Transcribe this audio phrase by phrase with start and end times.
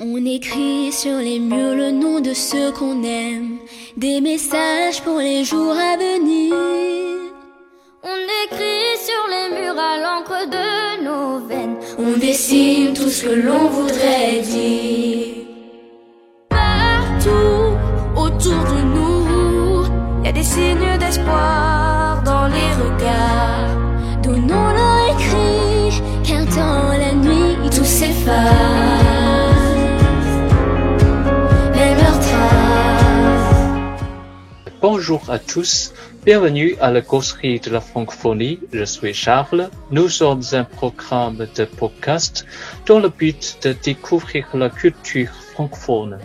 [0.00, 3.58] On écrit sur les murs le nom de ceux qu'on aime,
[3.96, 6.52] des messages pour les jours à venir.
[8.02, 13.34] On écrit sur les murs à l'encre de nos veines, on dessine tout ce que
[13.34, 15.46] l'on voudrait dire.
[16.48, 17.76] Partout
[18.16, 19.84] autour de nous,
[20.22, 23.78] il y a des signes d'espoir dans les regards.
[24.24, 28.93] Donnons-leur écrit, car dans la nuit tout s'efface.
[35.06, 35.92] Bonjour à tous,
[36.24, 38.58] bienvenue à la causerie de la francophonie.
[38.72, 39.68] Je suis Charles.
[39.90, 42.46] Nous sommes un programme de podcast
[42.86, 46.18] dans le but de découvrir la culture francophone.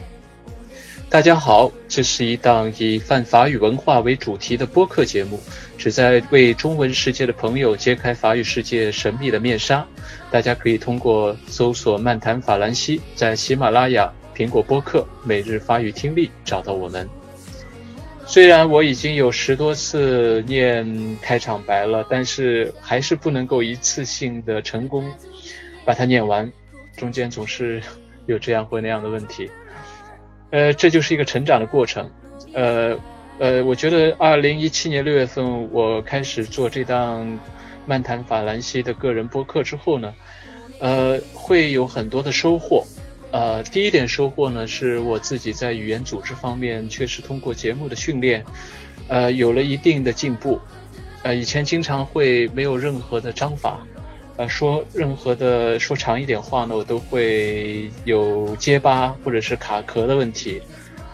[1.09, 5.41] 大家好，这是一档以泛法语文化为主题的播客节目，
[5.77, 9.85] 旨在为中文世界的朋友揭开法语世界神秘的面纱。
[10.31, 17.18] 大家可以通过搜索“漫谈法兰西”在喜马拉雅、苹果播客、每日法语听力找到我们。
[18.29, 25.03] 虽然我已经有十多次念开场白了，但是还是不能够一次性的成功
[25.83, 26.49] 把它念完，
[26.95, 27.81] 中间总是
[28.27, 29.49] 有这样或那样的问题。
[30.51, 32.07] 呃，这就是一个成长的过程。
[32.53, 32.95] 呃
[33.39, 37.39] 呃，我觉得二零一七年六月份我开始做这档
[37.87, 40.13] 漫谈法兰西的个人播客之后呢，
[40.79, 42.85] 呃，会有很多的收获。
[43.31, 48.43] 呃，第一点收获呢，是我自己在语言组织方面确实通过节目的训练，
[49.07, 50.59] 呃，有了一定的进步。
[51.21, 53.85] 呃，以前经常会没有任何的章法，
[54.37, 60.61] 呃，说任何的说长一点话呢，我都会有结巴或者是卡壳的问题。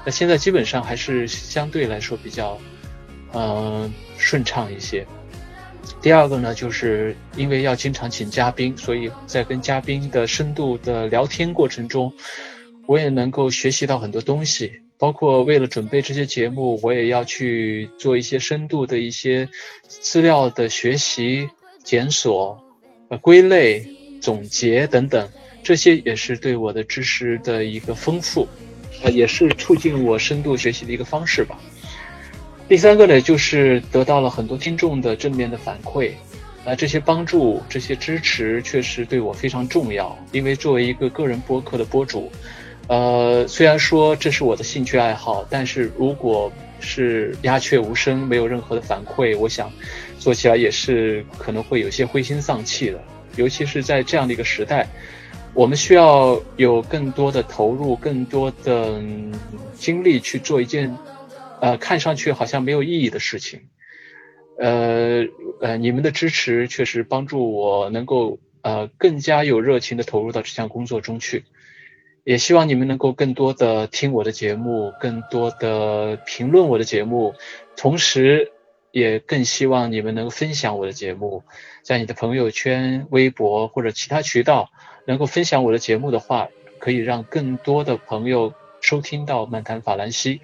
[0.05, 2.57] 那现在基本上还是相对来说比较，
[3.33, 5.05] 嗯，顺畅一些。
[6.05, 12.13] 第二个呢，就是因为要经常请嘉宾，所以在跟嘉宾的深度的聊天过程中，
[12.85, 14.71] 我也能够学习到很多东西。
[14.99, 19.49] 包括为了准备这些节目，我也要去做一些深度的一些
[19.87, 21.49] 资料的学习、
[21.83, 22.63] 检索、
[23.09, 23.83] 呃归类、
[24.21, 25.27] 总结等等，
[25.63, 28.47] 这些也是对我的知识的一个丰富，
[29.01, 31.59] 呃，也是促进我深度学习的一个方式吧。
[32.67, 36.13] 第三个呢，就是得到了很多听众的正面的反馈，
[36.65, 40.17] 啊，这些帮助、这些支持确实对我非常重要。
[40.31, 42.31] 因为作为一个个人播客的播主，
[42.87, 49.71] 呃，虽然说这是我的兴趣爱好，但是如果是鸦雀无声，没有任何的反馈，我想
[50.17, 52.99] 做起来也是可能会有些灰心丧气的。
[53.35, 54.87] 尤其是在这样的一个时代，
[55.53, 58.99] 我们需要有更多的投入、更多的
[59.77, 60.91] 精力去做一件。
[61.65, 63.69] 呃，看上去好像没有意义的事情，
[64.59, 65.25] 呃
[65.59, 71.43] 呃，你们的支持确实帮助我能够呃更加有热情的投入到这项工作中去，
[72.23, 77.33] 也希望你们能够更多的听我的节目，更多的评论我的节目，
[77.75, 78.51] 同时
[78.91, 81.43] 也更希望你们能分享我的节目，
[81.81, 84.69] 在你的朋友圈、微博或者其他渠道
[85.07, 90.41] 能够分享我的节目的话，可以让更多的朋友收听到漫谈法兰西。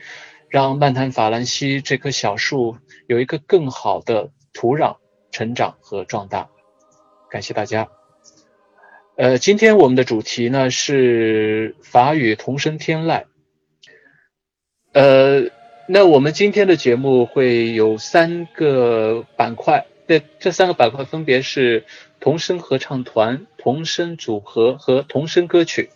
[0.51, 2.75] 让漫谈法兰西这棵小树
[3.07, 4.97] 有一个更好的土壤
[5.31, 6.49] 成长和壮大。
[7.29, 7.87] 感谢大家。
[9.15, 13.23] 呃，今天我们的主题呢是法语同声天籁。
[14.91, 15.43] 呃，
[15.87, 21.85] 那我们今天的节目会有三个板块，这这三个板块分别是
[22.19, 25.91] 同声合唱团、同声组合和同声歌曲。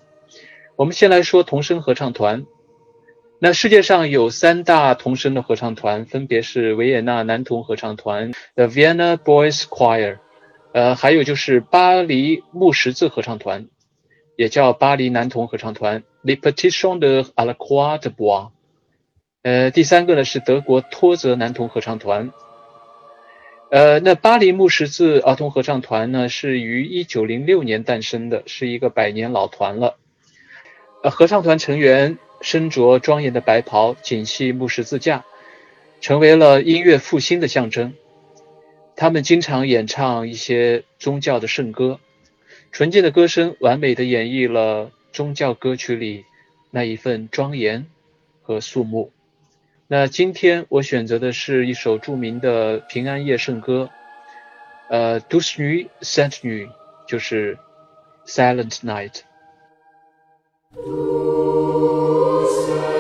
[0.78, 2.46] 我们先来说同声合唱团。
[3.38, 10.20] 那世界上有三大童声的合唱团，分别是维也纳男童合唱团 The Vienna Boys Choir，
[10.74, 13.68] 呃，还有就是巴黎木十字合唱团，
[14.38, 18.52] 也叫巴黎男童合唱团 The Petition de la Croix de Bois，
[19.44, 22.32] 呃，第三个呢是德国托泽男童合唱团，
[23.70, 29.98] 呃，那巴黎木十字儿童合唱团呢是于一九零六年诞生的，是一个百年老团了，
[31.04, 32.18] 呃，合唱团成员。
[32.46, 35.26] 身着庄严的白袍，紧系木十字架，
[36.00, 37.96] 成为了音乐复兴的象征。
[38.96, 42.00] 他们经常演唱一些宗教的圣歌，
[42.72, 46.24] 纯净的歌声完美的演绎了宗教歌曲里
[46.70, 47.88] 那一份庄严
[48.44, 49.12] 和肃穆。
[49.88, 53.90] 那今天我选择的是一首著名的平安夜圣歌，
[54.88, 56.70] 呃 d u s n u sainte nuit，
[57.08, 57.58] 就是
[58.28, 59.22] Silent Night。
[62.66, 62.95] Christ.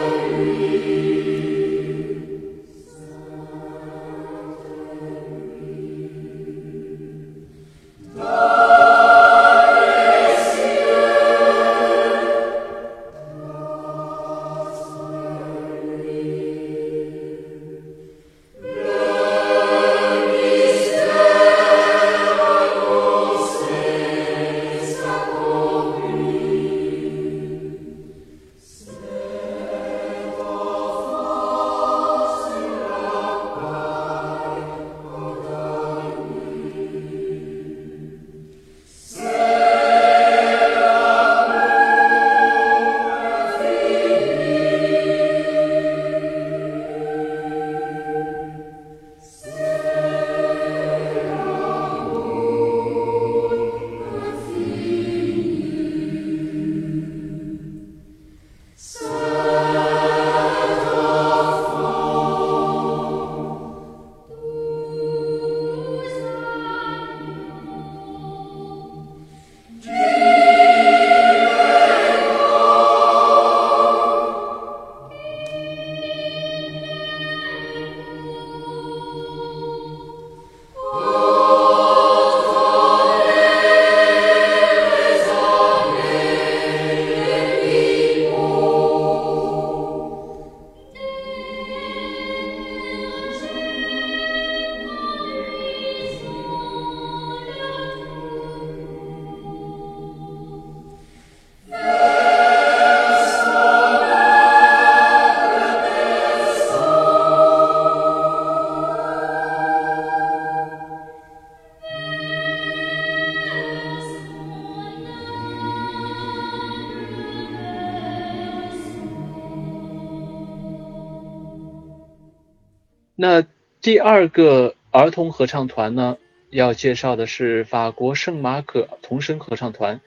[123.27, 123.43] 那
[123.81, 126.19] 第二个儿童合唱团呢，
[126.51, 129.99] 要介绍的是法国圣马可童声合唱团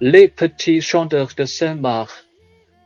[0.00, 2.08] ，Le Petit Chant de Saint-Marc）。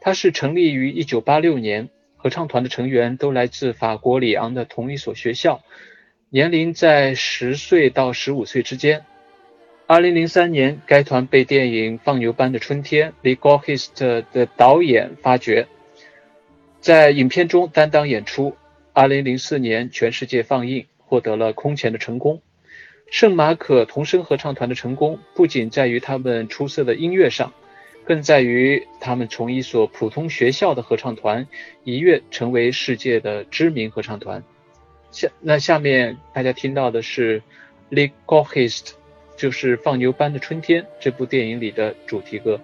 [0.00, 5.62] 它是成立于1986年，合唱团的成员都来自法国里昂的同一所学校，
[6.28, 9.04] 年龄在十岁到十五岁之间。
[9.86, 15.68] 2003年，该团被电影《放牛班的春天》（Les g o r i s t 的导演发掘，
[16.80, 18.56] 在影片中担当演出。
[18.98, 22.42] 二零零四年全世界放映，获得了空前的成功。
[23.12, 27.52] 圣马可童声合唱团的成功不仅在于他们出色的音乐上，
[28.04, 31.46] 更在于他们从一所普通学校的合唱团
[31.84, 34.42] 一跃成为世界的知名合唱团。
[35.12, 37.40] 下那下面大家听到的是
[37.94, 38.94] 《Les g o r i s t
[39.36, 42.60] 就是《放牛班的春天》这部电影里的主题歌。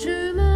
[0.00, 0.49] 只能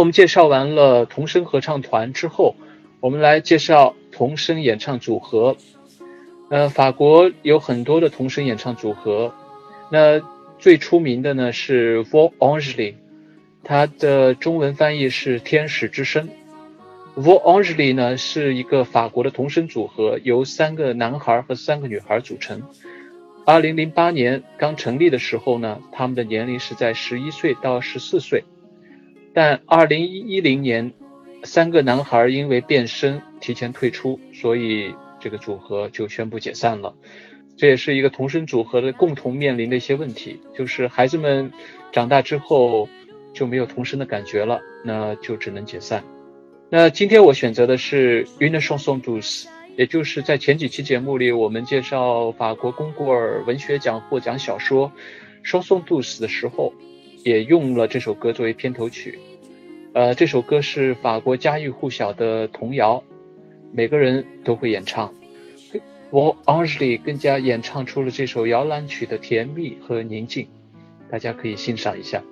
[0.00, 2.56] 我们介绍完了童声合唱团之后，
[3.00, 5.58] 我们来介绍童声演唱组合。
[6.48, 9.34] 呃，法国有很多的童声演唱组合，
[9.92, 10.22] 那
[10.58, 12.96] 最出名的呢是 v o a n g e l i
[13.62, 16.30] 它的中文翻译是天使之声。
[17.14, 22.62] v o a n g e l i 呢是一个法国的童声组合，由三个男孩和三个女孩组成。
[23.44, 28.42] 二零零八年刚成立的时候呢，他们的年龄是在十一岁到十四岁。
[29.32, 30.92] 但二零一零年，
[31.44, 36.94] 三个男孩因为变声提前退出，所以这个组合就宣布解散了。
[37.56, 41.52] 这也是一个童声组合的共同面临的一些问题，就是孩子们
[41.92, 42.88] 长大之后
[43.32, 46.02] 就没有童声的感觉了，那就只能解散。
[46.68, 49.44] 那今天我选择的是《Une chanson douce》，
[49.76, 54.90] 也就是在前几期节目里我们介绍法国龚古尔文学奖获奖小说
[55.48, 56.74] 《chanson douce》的时候。
[57.24, 59.18] 也用了这首歌作为片头曲，
[59.92, 63.02] 呃，这首歌是法国家喻户晓的童谣，
[63.72, 65.12] 每个人都会演唱。
[66.10, 70.48] 我 Angie 更加演唱出了这首摇篮曲的甜蜜和宁静，
[71.10, 72.22] 大家可以欣赏一下。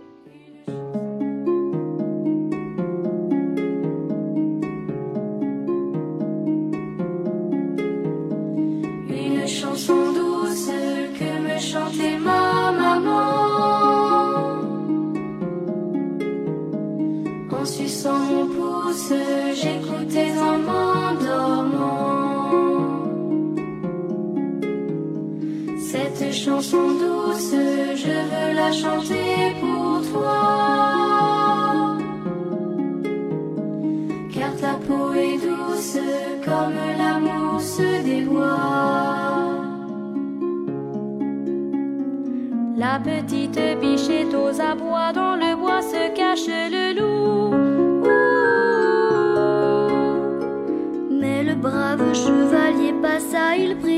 [28.69, 30.41] La chanter pour toi.
[34.35, 35.99] Car ta peau est douce
[36.45, 38.59] comme la mousse des bois.
[42.77, 47.55] La petite biche est aux abois, dans le bois se cache le loup.
[51.21, 53.98] Mais le brave chevalier passa, il prit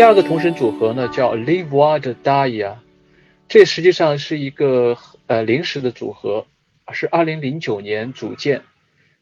[0.00, 2.78] 第二个同声组合呢叫 Live Wild Dia，
[3.48, 6.46] 这实际上是一个呃临时的组合，
[6.90, 8.62] 是二零零九年组建，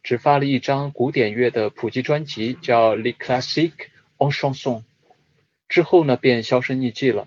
[0.04, 4.85] 只发了一张古典乐的普及专辑，叫 Le Classiques en Chanson，
[5.68, 7.26] 之后呢便销声匿迹了。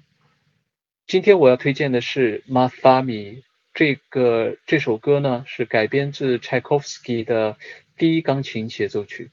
[1.05, 3.41] 今天我要推荐的是 Ma Fami，
[3.73, 7.57] 这个这首歌呢是改编自柴可夫斯基的
[7.97, 9.29] 第一钢琴协奏曲。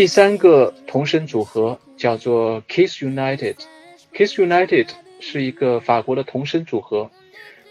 [0.00, 3.56] 第三个童声组合叫做 Kiss United。
[4.14, 4.86] Kiss United
[5.20, 7.10] 是一个法国的童声组合。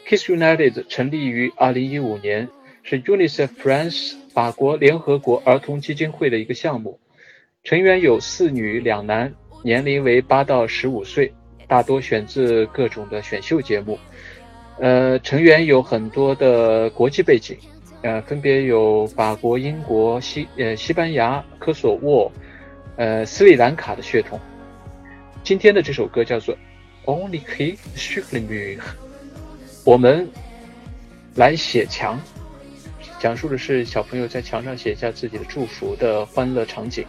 [0.07, 2.47] Kiss United 成立于2015年，
[2.83, 6.99] 是 UNICEF France 法国联合国儿童基金会的一个项目。
[7.63, 9.33] 成员有四女两男，
[9.63, 11.33] 年龄为八到十五岁，
[11.67, 13.97] 大多选自各种的选秀节目。
[14.79, 17.57] 呃，成员有很多的国际背景。
[18.01, 22.31] 呃，分别有法国、英国、西呃西班牙、科索沃、
[22.95, 24.39] 呃斯里兰卡的血统。
[25.43, 26.55] 今天的这首歌叫做
[27.05, 28.77] 《Only He s h u l Me》，
[29.83, 30.29] 我们
[31.35, 32.19] 来写墙，
[33.19, 37.05] 讲述的是小朋友在墙上写下自己的祝福的欢乐场景。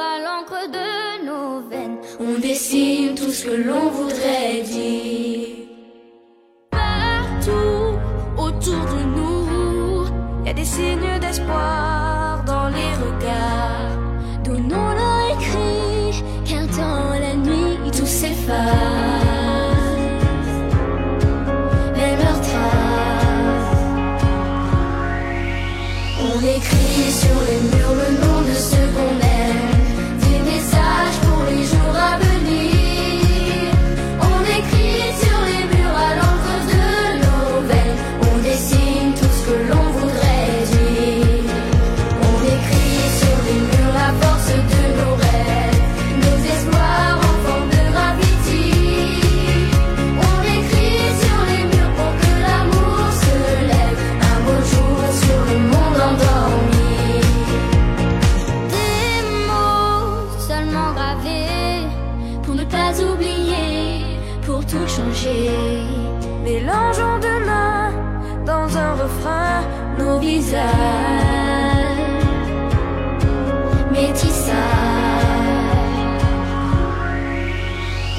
[0.00, 1.98] À l'encre de nos veines.
[2.20, 5.48] On dessine tout ce que l'on voudrait dire.
[6.70, 7.98] Partout
[8.36, 10.06] autour de nous,
[10.42, 11.85] il y a des signes d'espoir
[66.44, 67.90] Mélangeons demain
[68.44, 69.62] dans un refrain
[69.98, 70.62] nos visages.
[73.90, 74.52] Métissage.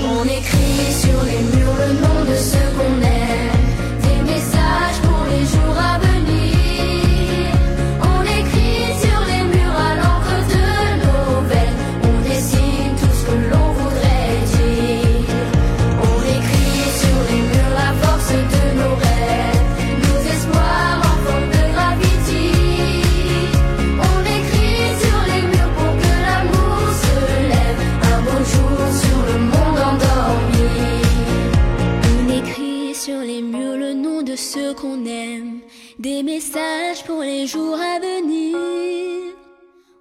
[0.03, 3.63] On écrit sur les murs le nom de ce qu'on aime.
[4.01, 6.07] Des messages pour les jours à venir.
[37.06, 38.56] pour les jours à venir.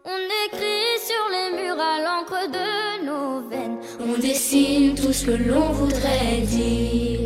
[0.05, 3.79] On écrit sur les murs à l'encre de nos veines.
[4.01, 7.21] On dessine tout ce que l'on voudrait dire.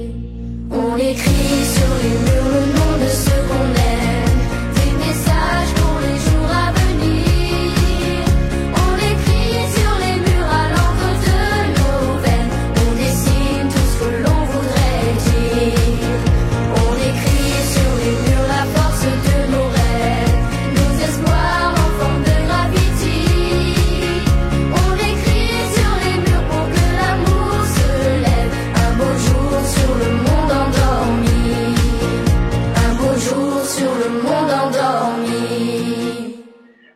[0.70, 4.10] On écrit sur les murs le nom de ce qu'on aime.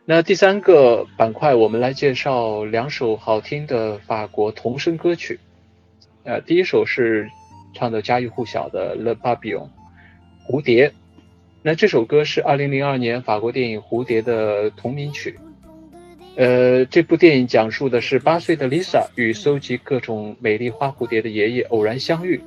[0.07, 5.39] 那第三个板块，我们来介绍两首好听的法国童声歌曲。
[6.23, 7.27] 呃，第一首是
[7.73, 9.67] 唱的家喻户晓的《Le Papillon》
[10.47, 10.91] 蝴蝶。
[11.63, 15.39] 那这首歌是2002年法国电影《蝴蝶》的同名曲。
[16.35, 22.39] 呃，这部电影讲述的是八岁的 Lisa 与搜集各种美丽花蝴蝶的爷爷偶然相遇，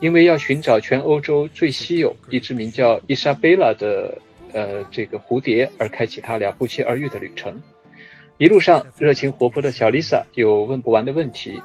[0.00, 4.16] 因为要寻找全欧洲最稀有一只名叫伊莎贝拉的
[4.52, 7.60] 呃这个蝴蝶，而开启他俩不期而遇的旅程。
[8.38, 11.60] 一路上，热情活泼的小 Lisa 有问不完的问题，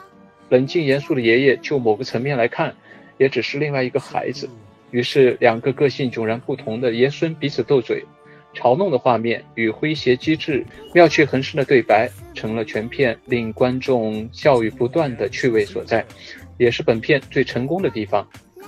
[0.49, 2.75] 冷静严肃的爷爷就某个层面来看，
[3.17, 4.49] 也只是另外一个孩子。
[4.91, 8.05] 于是，两个个性迥然不同的爷孙彼此斗嘴。
[8.53, 16.03] 嘲弄的画面与诙谐机智、妙趣横生的对白，成了全片令观众笑语不断的趣味所在，
[16.57, 18.23] 也是本片最成功的地方。《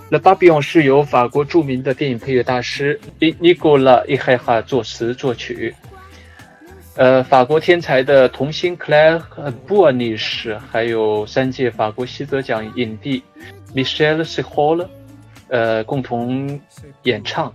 [0.10, 5.72] Le Babylon》是由法国著名的电影配乐大师尼尼古拉伊海哈作词作曲。
[6.96, 9.22] 呃，法国天才的童星 Claire
[9.68, 13.22] 布尔尼什，还有三届法国西泽奖影帝
[13.76, 14.90] Michel s e h o l
[15.50, 16.60] 呃，共同
[17.04, 17.54] 演唱。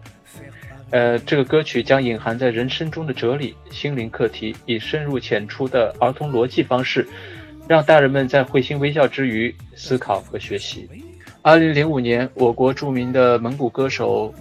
[0.90, 7.04] 呃，这个歌曲将隐含在人生中的哲理、心灵课题，以深入浅出的儿童逻辑方式，
[7.66, 10.88] 让大人们在会心微笑之余思考和学习。
[11.44, 14.34] 二零零五年，我国著名的蒙古歌手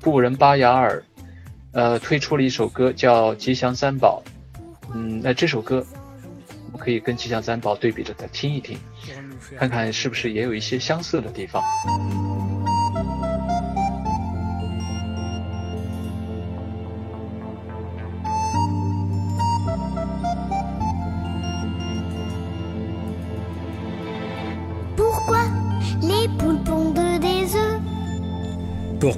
[0.00, 1.00] 布仁巴雅尔，
[1.70, 4.20] 呃，推出了一首歌叫《吉祥三宝》。
[4.92, 5.86] 嗯，那这首歌
[6.66, 8.76] 我们可以跟《吉祥三宝》对比着再听一听，
[9.56, 11.62] 看看是不是也有一些相似的地方。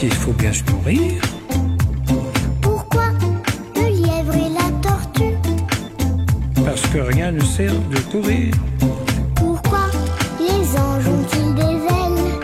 [0.00, 1.20] Qu'il faut bien se nourrir.
[2.62, 3.08] Pourquoi
[3.76, 5.36] le lièvre et la tortue?
[6.64, 8.54] Parce que rien ne sert de courir.
[9.34, 9.84] Pourquoi
[10.38, 12.40] les anges ont-ils des ailes?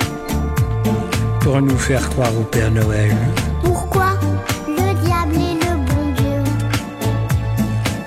[1.41, 3.17] Pour nous faire croire au Père Noël.
[3.65, 4.11] Pourquoi
[4.69, 6.53] le diable est le bon Dieu?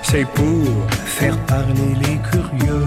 [0.04, 0.64] C'est pour
[1.06, 2.86] faire parler les curieux.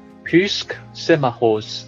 [0.25, 1.83] Puisque c'est ma rose，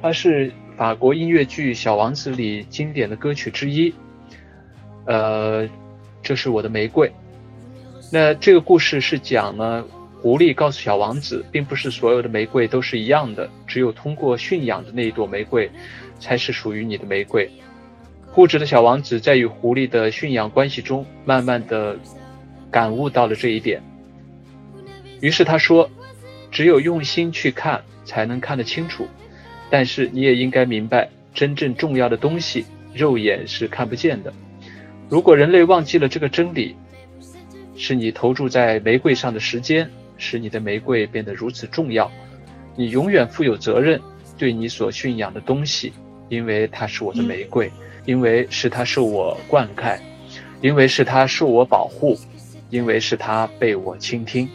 [0.00, 3.92] 它是法国音乐剧《小王子》里经典的歌曲之一。
[5.06, 5.68] 呃，
[6.22, 7.10] 这是我的玫瑰。
[8.12, 9.84] 那这个故事是讲呢，
[10.20, 15.70] 狐狸告诉小王子，并不是所有的玫瑰都是一样的，只有通过驯养的那一朵玫瑰，
[16.18, 17.50] 才是属于你的玫瑰。
[18.32, 21.98] 固执的小王子在与狐狸的驯养关系中，慢慢的
[22.70, 23.82] 感悟到了这一点。
[25.20, 25.90] 于是他说
[26.60, 29.08] ：“只有用心去看，才能看得清楚。
[29.70, 34.30] 但是你也应该明白，真正重要的东西，肉眼是看不见的。
[35.08, 36.76] 如果人类忘记了这个真理，
[37.76, 42.12] 是你投注在玫瑰上的时间，使你的玫瑰变得如此重要。
[42.76, 43.98] 你永远负有责任，
[44.36, 45.94] 对你所驯养的东西，
[46.28, 47.72] 因为它是我的玫瑰，
[48.04, 49.98] 因为是它受我灌溉，
[50.60, 52.18] 因为是它受我保护，
[52.68, 54.46] 因为是它被我倾听。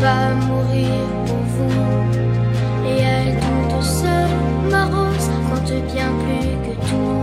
[0.00, 0.88] Pas mourir
[1.26, 2.88] pour vous.
[2.88, 7.19] Et elle toute seule, ma rose, compte bien plus que tout.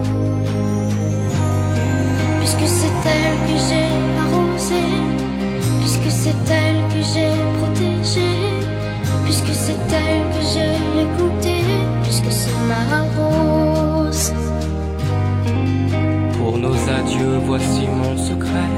[3.16, 3.90] Elle que j'ai
[4.24, 4.96] arrosée,
[5.80, 8.46] puisque c'est elle que j'ai protégée,
[9.26, 11.66] puisque c'est elle que j'ai écoutée,
[12.04, 14.34] puisque c'est ma rose.
[16.38, 18.76] Pour nos adieux, voici mon secret.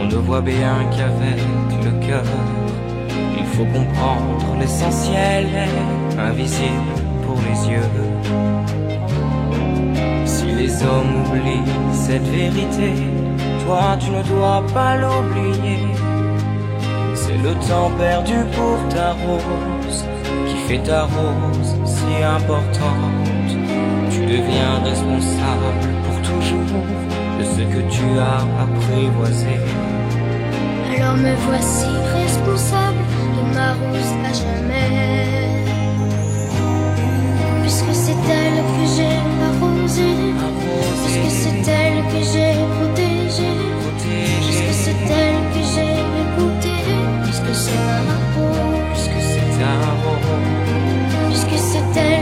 [0.00, 1.40] On ne voit bien qu'avec
[1.84, 2.24] le cœur.
[3.38, 5.46] Il faut comprendre l'essentiel
[6.18, 7.90] invisible pour les yeux.
[10.24, 12.92] Si les hommes oublient cette vérité,
[13.64, 15.86] toi tu ne dois pas l'oublier.
[17.14, 20.04] C'est le temps perdu pour ta rose
[20.46, 23.52] qui fait ta rose si importante.
[24.10, 25.68] Tu deviens responsable
[26.04, 26.82] pour toujours
[27.38, 29.56] de ce que tu as apprivoisé.
[30.94, 33.02] Alors me voici responsable
[33.36, 35.22] de ma rose à jamais.
[37.62, 40.34] Puisque c'est elle que j'ai arrosée,
[41.02, 42.61] puisque c'est elle que j'ai
[51.92, 52.21] 들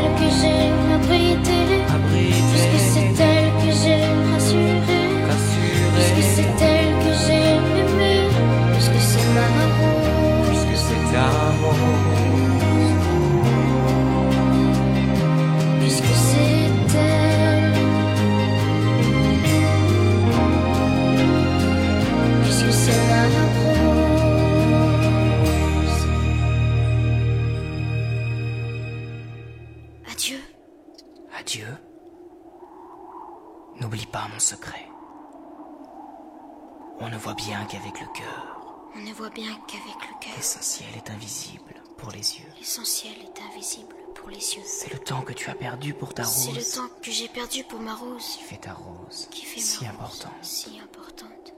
[44.41, 44.63] invisible pour les yeux.
[44.65, 47.29] C'est le temps que tu as perdu pour ta C'est le rose temps que j'ai
[47.29, 50.33] perdu pour ma rose, qui fait ta rose qui fait si ma importante.
[50.43, 51.53] si importante.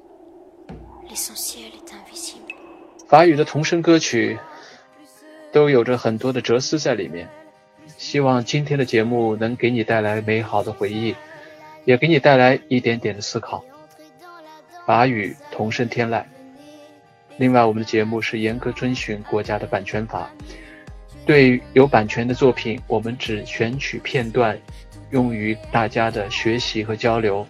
[1.08, 2.54] L'essentiel est invisible.
[3.08, 4.38] 法语的童声歌曲
[5.52, 7.28] 都有着很多的哲思在里面。
[7.98, 11.14] 希望今天的节目能给你带来美好的回忆，
[11.84, 13.64] 也给你带来一点点的思考。
[14.86, 16.24] 法语童声天籁。
[17.36, 20.30] 另外，我们的节目是严格遵循国家的版权法，
[21.24, 24.58] 对有版权的作品，我们只选取片段，
[25.10, 27.46] 用于大家的学习和交流。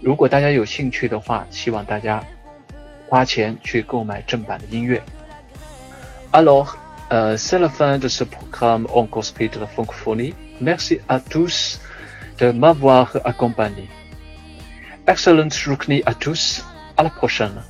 [0.00, 2.24] 如果大家有兴趣的话，希望大家
[3.08, 5.02] 花钱去购买正版的音乐。
[6.32, 6.76] Alors,
[7.10, 10.34] euh, c'est la fin de ce programme en cosplay de la francophonie.
[10.58, 11.80] Merci à tous
[12.38, 13.88] de m'avoir accompagné.
[15.06, 16.64] Excellente journée à tous.
[16.96, 17.62] À la prochaine.